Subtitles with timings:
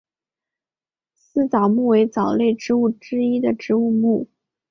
[1.13, 4.27] 丝藻目为藻类植物之一植物目。